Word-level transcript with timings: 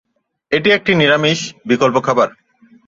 এটি 0.51 0.69
একটি 0.71 0.91
নিরামিষ 0.95 1.39
বিকল্প 1.65 1.95
খাবার। 1.99 2.29